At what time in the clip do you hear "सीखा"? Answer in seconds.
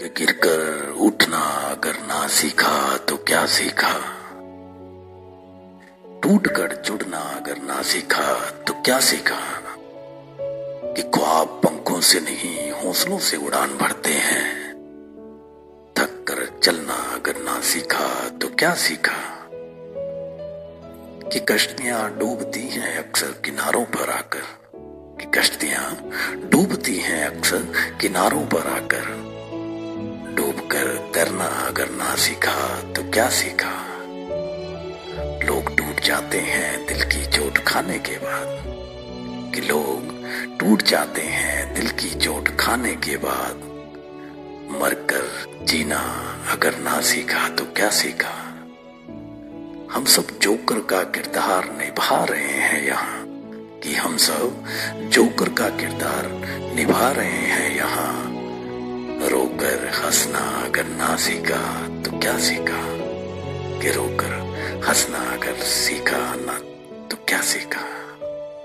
2.28-2.96, 3.46-3.92, 7.82-8.50, 9.00-9.62, 17.60-18.28, 18.74-19.48, 32.16-32.80, 33.28-33.70, 47.00-47.48, 47.90-48.54, 61.16-61.88, 62.38-62.80, 65.54-66.18, 67.40-68.05